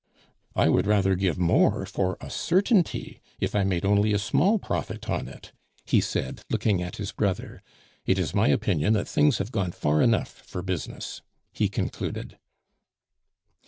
"I 0.55 0.67
would 0.67 0.87
rather 0.87 1.13
give 1.13 1.37
more 1.37 1.85
for 1.85 2.17
a 2.19 2.31
certainty, 2.31 3.21
if 3.39 3.53
I 3.53 3.63
made 3.63 3.85
only 3.85 4.13
a 4.13 4.17
small 4.17 4.57
profit 4.57 5.07
on 5.07 5.27
it," 5.27 5.51
he 5.85 6.01
said, 6.01 6.41
looking 6.49 6.81
at 6.81 6.95
his 6.95 7.11
brother. 7.11 7.61
"It 8.07 8.17
is 8.17 8.33
my 8.33 8.47
opinion 8.47 8.93
that 8.93 9.07
things 9.07 9.37
have 9.37 9.51
gone 9.51 9.73
far 9.73 10.01
enough 10.01 10.29
for 10.47 10.63
business," 10.63 11.21
he 11.53 11.69
concluded. 11.69 12.39